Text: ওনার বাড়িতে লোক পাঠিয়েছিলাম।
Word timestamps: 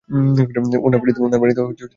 ওনার 0.09 0.99
বাড়িতে 1.01 1.59
লোক 1.59 1.67
পাঠিয়েছিলাম। 1.67 1.89